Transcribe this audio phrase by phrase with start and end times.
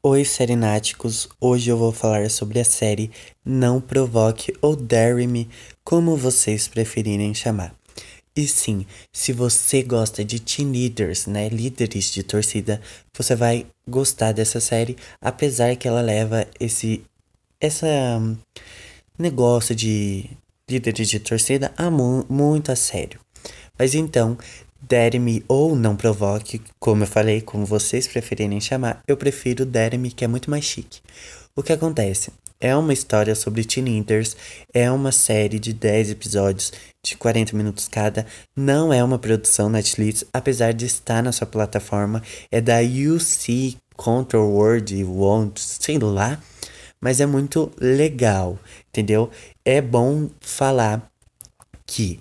[0.00, 1.28] Oi, serináticos!
[1.40, 3.10] Hoje eu vou falar sobre a série
[3.44, 5.50] Não Provoque ou Dare Me,
[5.82, 7.74] como vocês preferirem chamar.
[8.36, 12.80] E sim, se você gosta de team leaders, né, líderes de torcida,
[13.12, 17.02] você vai gostar dessa série, apesar que ela leva esse
[17.60, 17.88] essa
[18.20, 18.36] um,
[19.18, 20.30] negócio de
[20.70, 23.18] líderes de torcida a mu muito a sério.
[23.76, 24.38] Mas então,
[24.80, 30.24] Dare-me ou não provoque, como eu falei, como vocês preferirem chamar, eu prefiro Dare-me, que
[30.24, 31.00] é muito mais chique.
[31.54, 32.30] O que acontece?
[32.60, 34.36] É uma história sobre teenagers,
[34.74, 36.72] é uma série de 10 episódios
[37.04, 42.22] de 40 minutos cada, não é uma produção Netflix, apesar de estar na sua plataforma,
[42.50, 46.40] é da UC Control World, Won't, sei lá,
[47.00, 48.58] mas é muito legal,
[48.88, 49.30] entendeu?
[49.64, 51.08] É bom falar
[51.86, 52.20] que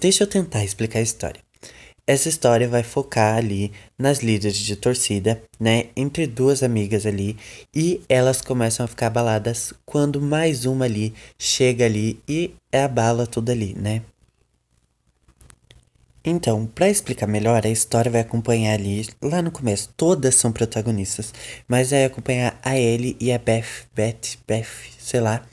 [0.00, 1.40] deixa eu tentar explicar a história.
[2.06, 5.90] Essa história vai focar ali nas líderes de torcida, né?
[5.94, 7.36] Entre duas amigas ali.
[7.74, 13.52] E elas começam a ficar abaladas quando mais uma ali chega ali e abala tudo
[13.52, 14.00] ali, né?
[16.24, 21.32] Então, para explicar melhor, a história vai acompanhar ali, lá no começo, todas são protagonistas,
[21.66, 24.66] mas vai acompanhar a Ellie e a Beth, Beth, Beth,
[24.98, 25.46] sei lá,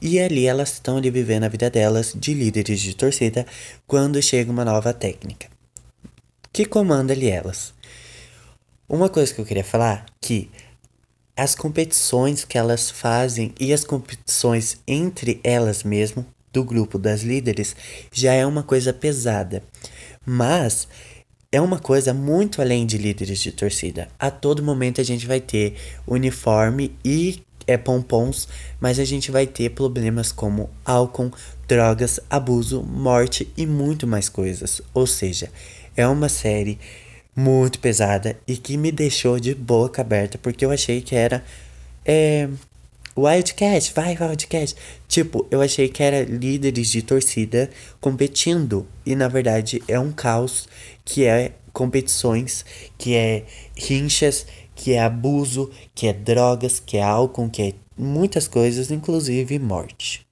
[0.00, 3.46] e ali elas estão ali vivendo a vida delas de líderes de torcida
[3.86, 5.48] quando chega uma nova técnica
[6.56, 7.74] que comanda ali elas.
[8.88, 10.50] Uma coisa que eu queria falar que
[11.36, 17.76] as competições que elas fazem e as competições entre elas mesmo do grupo das líderes
[18.10, 19.62] já é uma coisa pesada.
[20.24, 20.88] Mas
[21.52, 24.08] é uma coisa muito além de líderes de torcida.
[24.18, 25.74] A todo momento a gente vai ter
[26.06, 28.48] uniforme e é pompons,
[28.80, 31.32] mas a gente vai ter problemas como álcool,
[31.66, 34.80] drogas, abuso, morte e muito mais coisas.
[34.94, 35.50] Ou seja,
[35.96, 36.78] é uma série
[37.34, 41.44] muito pesada e que me deixou de boca aberta porque eu achei que era
[42.04, 42.48] é,
[43.16, 44.74] Wildcat, vai Wildcat.
[45.08, 50.68] Tipo, eu achei que era líderes de torcida competindo e na verdade é um caos
[51.04, 52.64] que é competições,
[52.96, 53.44] que é
[53.76, 59.58] rinchas que é abuso, que é drogas, que é álcool, que é muitas coisas, inclusive
[59.58, 60.24] morte.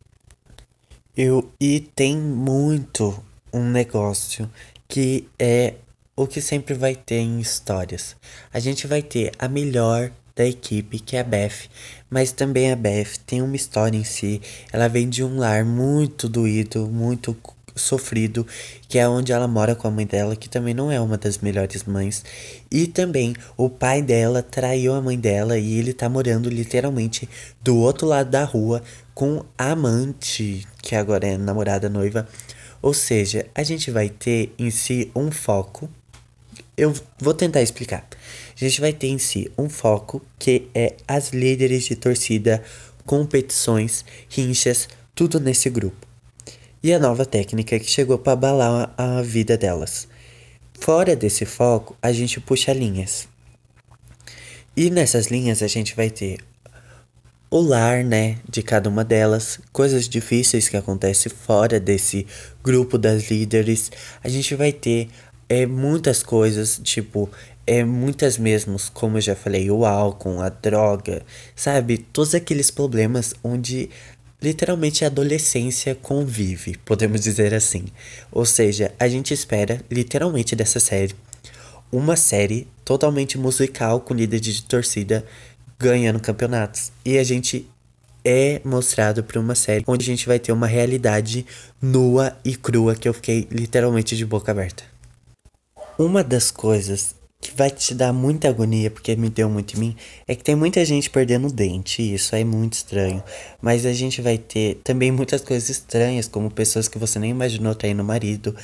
[1.16, 3.21] Eu, e tem muito
[3.53, 4.49] um negócio
[4.87, 5.75] que é
[6.15, 8.15] o que sempre vai ter em histórias.
[8.53, 11.69] A gente vai ter a melhor da equipe, que é a Beth,
[12.11, 14.43] mas também a Beth tem uma história em si.
[14.72, 17.37] Ela vem de um lar muito doído, muito
[17.75, 18.47] sofrido,
[18.89, 21.39] que é onde ela mora com a mãe dela, que também não é uma das
[21.39, 22.25] melhores mães.
[22.71, 27.29] E também o pai dela traiu a mãe dela e ele tá morando literalmente
[27.62, 28.83] do outro lado da rua
[29.15, 32.29] com a amante, que agora é namorada noiva.
[32.81, 35.89] Ou seja, a gente vai ter em si um foco.
[36.77, 38.06] Eu vou tentar explicar.
[38.55, 42.62] A gente vai ter em si um foco que é as líderes de torcida,
[43.06, 46.14] competições, rinchas, tudo nesse grupo
[46.84, 50.06] e a nova técnica que chegou para abalar a vida delas.
[50.78, 53.27] Fora desse foco, a gente puxa linhas.
[54.77, 56.41] E nessas linhas a gente vai ter
[57.50, 62.27] o lar, né, de cada uma delas, coisas difíceis que acontecem fora desse
[62.62, 63.91] grupo das líderes.
[64.23, 65.09] A gente vai ter
[65.49, 67.31] é, muitas coisas, tipo,
[67.67, 71.23] é muitas mesmos, como eu já falei, o álcool, a droga,
[71.56, 71.97] sabe?
[71.97, 73.89] Todos aqueles problemas onde
[74.43, 77.84] literalmente a adolescência convive, podemos dizer assim.
[78.31, 81.15] Ou seja, a gente espera literalmente dessa série
[81.91, 85.25] uma série totalmente musical com líder de torcida
[85.78, 86.91] ganhando campeonatos.
[87.05, 87.69] E a gente
[88.25, 91.47] é mostrado por uma série onde a gente vai ter uma realidade
[91.81, 94.83] nua e crua que eu fiquei literalmente de boca aberta.
[95.99, 99.97] Uma das coisas que vai te dar muita agonia, porque me deu muito em mim,
[100.27, 103.22] é que tem muita gente perdendo dente, e isso é muito estranho.
[103.60, 107.75] Mas a gente vai ter também muitas coisas estranhas, como pessoas que você nem imaginou
[107.75, 108.56] traindo o marido,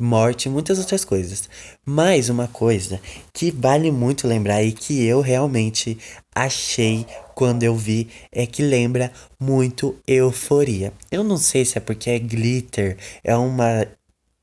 [0.00, 1.48] morte muitas outras coisas.
[1.86, 3.00] Mas uma coisa
[3.32, 5.96] que vale muito lembrar e que eu realmente
[6.34, 7.06] achei
[7.36, 10.92] quando eu vi é que lembra muito euforia.
[11.08, 13.86] Eu não sei se é porque é glitter, é uma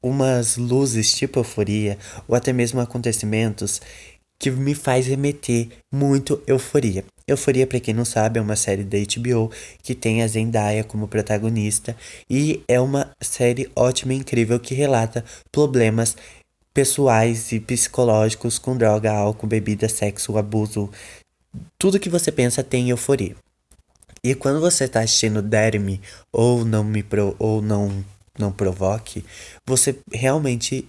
[0.02, 3.82] umas luzes tipo euforia, ou até mesmo acontecimentos
[4.40, 7.06] que me faz remeter muito euforia.
[7.28, 9.52] Euforia, para quem não sabe, é uma série da HBO
[9.84, 11.96] que tem a Zendaya como protagonista
[12.28, 16.18] e é uma série ótima e incrível que relata problemas
[16.74, 20.90] pessoais e psicológicos com droga, álcool, bebida, sexo, abuso,
[21.78, 23.36] tudo que você pensa tem euforia.
[24.24, 26.02] E quando você está assistindo Dare
[26.32, 28.04] ou não me pro, ou não
[28.38, 29.24] não provoque,
[29.66, 30.88] você realmente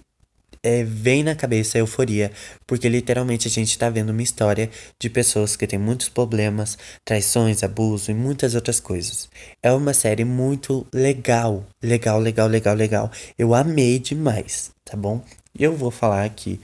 [0.63, 2.31] é, vem na cabeça a euforia,
[2.65, 7.63] porque literalmente a gente tá vendo uma história de pessoas que têm muitos problemas, traições,
[7.63, 9.29] abuso e muitas outras coisas.
[9.61, 13.11] É uma série muito legal, legal, legal, legal, legal.
[13.37, 15.21] Eu amei demais, tá bom?
[15.57, 16.59] Eu vou falar que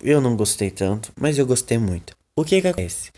[0.00, 2.16] eu não gostei tanto, mas eu gostei muito.
[2.36, 3.10] O que, que acontece?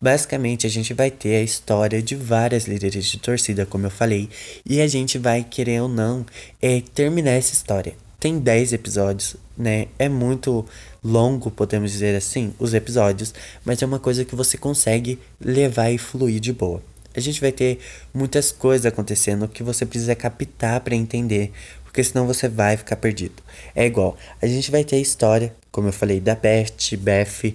[0.00, 4.28] Basicamente, a gente vai ter a história de várias líderes de torcida, como eu falei,
[4.64, 6.24] e a gente vai, querer ou não,
[6.62, 7.96] é, terminar essa história.
[8.20, 9.88] Tem 10 episódios, né?
[9.98, 10.64] É muito
[11.02, 13.34] longo, podemos dizer assim, os episódios,
[13.64, 16.80] mas é uma coisa que você consegue levar e fluir de boa.
[17.12, 17.80] A gente vai ter
[18.14, 21.50] muitas coisas acontecendo que você precisa captar para entender,
[21.82, 23.42] porque senão você vai ficar perdido.
[23.74, 27.52] É igual, a gente vai ter a história, como eu falei, da Beth, Beth,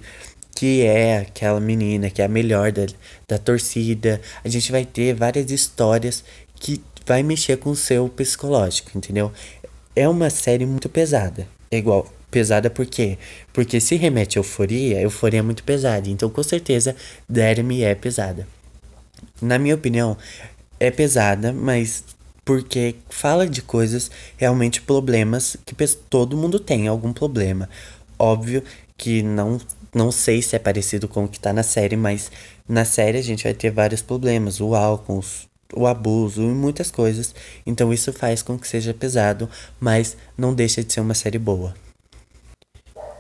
[0.56, 2.86] que é aquela menina que é a melhor da,
[3.28, 4.22] da torcida.
[4.44, 6.24] A gente vai ter várias histórias
[6.56, 9.32] que vai mexer com o seu psicológico, entendeu?
[9.96, 11.48] É uma série muito pesada.
[11.70, 13.18] É igual, pesada por quê?
[13.52, 16.10] Porque se remete a euforia, euforia é muito pesada.
[16.10, 16.96] Então, com certeza,
[17.28, 18.48] Dermy é pesada.
[19.42, 20.18] Na minha opinião,
[20.80, 22.04] é pesada, mas
[22.46, 25.76] porque fala de coisas realmente problemas que
[26.10, 27.70] todo mundo tem algum problema.
[28.20, 28.64] Óbvio
[28.98, 29.60] que não
[29.94, 32.32] não sei se é parecido com o que tá na série, mas
[32.68, 35.24] na série a gente vai ter vários problemas, o álcool,
[35.76, 37.34] o abuso e muitas coisas.
[37.66, 39.50] Então isso faz com que seja pesado,
[39.80, 41.74] mas não deixa de ser uma série boa.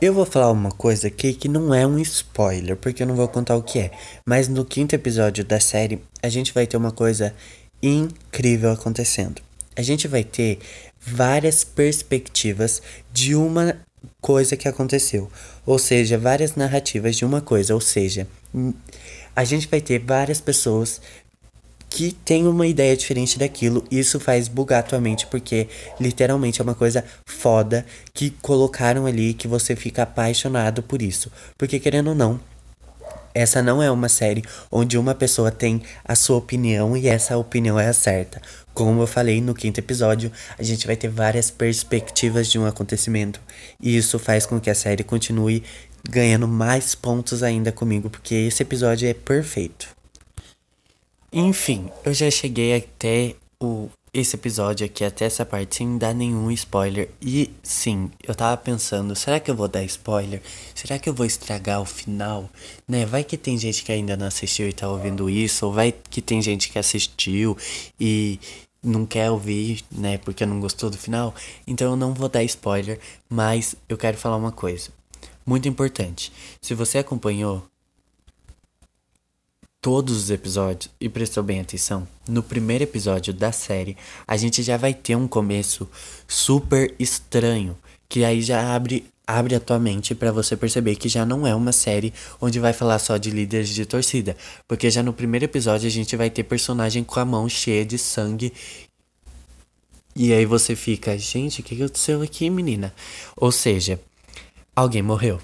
[0.02, 3.28] Eu vou falar uma coisa aqui que não é um spoiler, porque eu não vou
[3.28, 3.92] contar o que é.
[4.25, 7.34] Mas no quinto episódio da série, a gente vai ter uma coisa
[7.81, 9.42] incrível acontecendo.
[9.78, 10.60] A gente vai ter
[11.00, 12.81] várias perspectivas
[13.14, 13.78] de uma
[14.24, 15.30] coisa que aconteceu.
[15.66, 17.74] Ou seja, várias narrativas de uma coisa.
[17.75, 18.25] Ou seja,
[19.36, 21.02] a gente vai ter várias pessoas
[21.90, 23.84] que têm uma ideia diferente daquilo.
[23.92, 25.68] Isso faz bugar tua mente, porque
[26.00, 31.30] literalmente é uma coisa foda que colocaram ali que você fica apaixonado por isso.
[31.58, 32.40] Porque querendo ou não,
[33.33, 37.80] essa não é uma série onde uma pessoa tem a sua opinião e essa opinião
[37.80, 38.41] é a certa.
[38.74, 43.39] Como eu falei no quinto episódio, a gente vai ter várias perspectivas de um acontecimento.
[43.80, 45.63] E isso faz com que a série continue
[46.09, 49.88] ganhando mais pontos ainda comigo, porque esse episódio é perfeito.
[51.31, 56.51] Enfim, eu já cheguei até o esse episódio aqui, até essa parte, sem dar nenhum
[56.51, 57.10] spoiler.
[57.19, 60.42] E sim, eu tava pensando, será que eu vou dar spoiler?
[60.75, 62.50] Será que eu vou estragar o final?
[62.88, 63.06] Né?
[63.06, 66.21] Vai que tem gente que ainda não assistiu e tá ouvindo isso, ou vai que
[66.21, 67.57] tem gente que assistiu
[68.00, 68.39] e
[68.83, 71.33] não quer ouvir, né, porque não gostou do final.
[71.65, 73.00] Então eu não vou dar spoiler,
[73.30, 74.92] mas eu quero falar uma coisa
[75.45, 76.31] muito importante.
[76.62, 77.63] Se você acompanhou
[79.83, 84.77] todos os episódios e prestou bem atenção, no primeiro episódio da série, a gente já
[84.77, 85.89] vai ter um começo
[86.25, 87.77] super estranho,
[88.07, 91.53] que aí já abre abre a tua mente para você perceber que já não é
[91.53, 94.38] uma série onde vai falar só de líderes de torcida,
[94.69, 97.97] porque já no primeiro episódio a gente vai ter personagem com a mão cheia de
[97.97, 98.53] sangue.
[100.15, 102.94] E aí você fica, gente, o que aconteceu aqui, menina?
[103.36, 104.00] Ou seja,
[104.75, 105.41] alguém morreu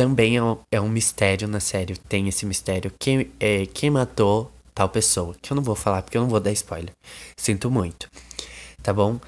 [0.00, 1.94] também é um, é um mistério na série.
[1.94, 2.90] Tem esse mistério.
[2.98, 5.36] Quem, é, quem matou tal pessoa?
[5.42, 6.90] Que eu não vou falar porque eu não vou dar spoiler.
[7.36, 8.08] Sinto muito.
[8.82, 9.20] Tá bom?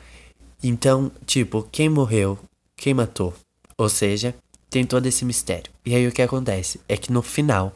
[0.63, 2.39] Então, tipo, quem morreu?
[2.75, 3.35] Quem matou?
[3.77, 4.35] Ou seja,
[4.71, 5.71] tem todo esse mistério.
[5.85, 6.81] E aí o que acontece?
[6.89, 7.75] É que no final.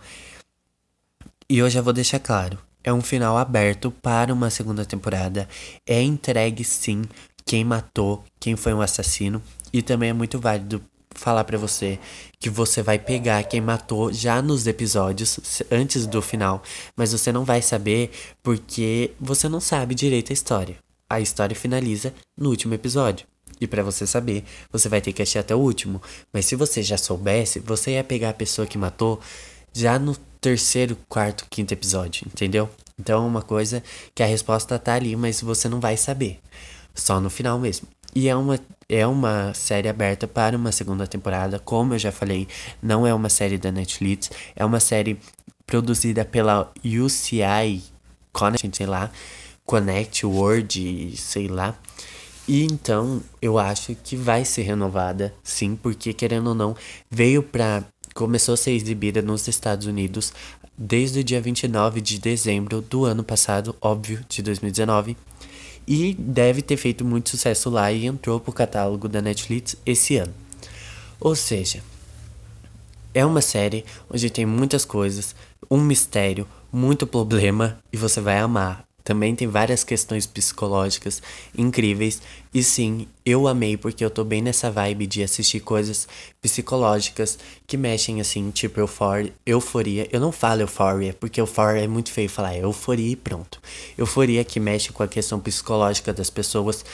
[1.50, 2.58] E eu já vou deixar claro.
[2.82, 5.46] É um final aberto para uma segunda temporada.
[5.86, 7.02] É entregue sim
[7.44, 9.42] quem matou, quem foi um assassino.
[9.70, 10.82] E também é muito válido
[11.16, 11.99] falar para você
[12.38, 16.62] que você vai pegar quem matou já nos episódios antes do final,
[16.94, 18.11] mas você não vai saber
[18.42, 20.76] porque você não sabe direito a história.
[21.08, 23.26] A história finaliza no último episódio.
[23.61, 26.02] E para você saber, você vai ter que assistir até o último.
[26.32, 29.20] Mas se você já soubesse, você ia pegar a pessoa que matou
[29.73, 32.68] já no terceiro, quarto, quinto episódio, entendeu?
[32.99, 33.82] Então é uma coisa
[34.14, 36.40] que a resposta tá ali, mas você não vai saber.
[36.96, 37.86] Só no final mesmo.
[38.14, 42.48] E é uma, é uma série aberta para uma segunda temporada, como eu já falei,
[42.82, 45.20] não é uma série da Netflix, é uma série
[45.66, 47.82] produzida pela UCI
[48.32, 49.10] Connect, sei lá,
[49.66, 51.76] Connect World, sei lá.
[52.48, 56.76] E então eu acho que vai ser renovada, sim, porque querendo ou não,
[57.10, 57.84] veio pra.
[58.14, 60.32] começou a ser exibida nos Estados Unidos
[60.78, 65.16] desde o dia 29 de dezembro do ano passado, óbvio, de 2019.
[65.86, 70.34] E deve ter feito muito sucesso lá e entrou pro catálogo da Netflix esse ano.
[71.20, 71.82] Ou seja,
[73.14, 75.34] é uma série onde tem muitas coisas,
[75.70, 78.84] um mistério, muito problema e você vai amar.
[79.06, 81.22] Também tem várias questões psicológicas
[81.56, 82.20] incríveis.
[82.52, 86.08] E sim, eu amei porque eu tô bem nessa vibe de assistir coisas
[86.42, 89.32] psicológicas que mexem assim, tipo euforia.
[89.46, 90.08] euforia.
[90.10, 93.62] Eu não falo euforia, porque euforia é muito feio falar, é euforia e pronto.
[93.96, 96.84] Euforia que mexe com a questão psicológica das pessoas.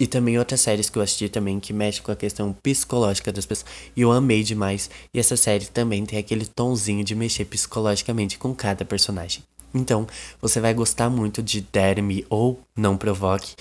[0.00, 3.46] E também outras séries que eu assisti também que mexe com a questão psicológica das
[3.46, 3.70] pessoas.
[3.94, 4.90] E eu amei demais.
[5.14, 9.44] E essa série também tem aquele tonzinho de mexer psicologicamente com cada personagem.
[9.74, 10.06] Então,
[10.40, 13.54] você vai gostar muito de Dare Me ou Não Provoque.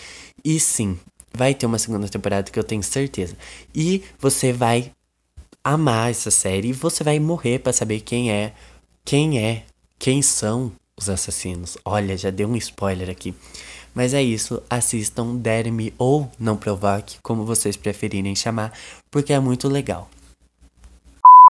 [0.44, 1.00] E sim,
[1.34, 3.36] vai ter uma segunda temporada que eu tenho certeza.
[3.74, 4.92] E você vai
[5.64, 8.54] amar essa série e você vai morrer para saber quem é,
[9.06, 9.64] quem é,
[9.98, 11.78] quem são os assassinos.
[11.86, 13.34] Olha, já deu um spoiler aqui.
[13.94, 18.72] Mas é isso, assistam Dare Me ou Não Provoque, como vocês preferirem chamar,
[19.10, 20.10] porque é muito legal.